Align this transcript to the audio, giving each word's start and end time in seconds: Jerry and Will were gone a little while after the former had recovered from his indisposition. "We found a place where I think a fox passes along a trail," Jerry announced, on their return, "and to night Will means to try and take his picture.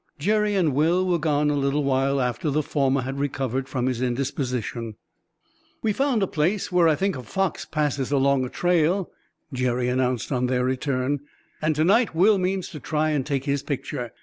Jerry 0.17 0.55
and 0.55 0.73
Will 0.73 1.05
were 1.07 1.19
gone 1.19 1.51
a 1.51 1.55
little 1.55 1.83
while 1.83 2.19
after 2.19 2.49
the 2.49 2.63
former 2.63 3.01
had 3.03 3.19
recovered 3.19 3.69
from 3.69 3.85
his 3.85 4.01
indisposition. 4.01 4.95
"We 5.83 5.93
found 5.93 6.23
a 6.23 6.27
place 6.27 6.71
where 6.71 6.87
I 6.87 6.95
think 6.95 7.15
a 7.15 7.21
fox 7.21 7.65
passes 7.65 8.11
along 8.11 8.43
a 8.43 8.49
trail," 8.49 9.11
Jerry 9.53 9.89
announced, 9.89 10.31
on 10.31 10.47
their 10.47 10.63
return, 10.65 11.19
"and 11.61 11.75
to 11.75 11.83
night 11.83 12.15
Will 12.15 12.39
means 12.39 12.67
to 12.69 12.79
try 12.79 13.11
and 13.11 13.23
take 13.23 13.43
his 13.45 13.61
picture. 13.61 14.11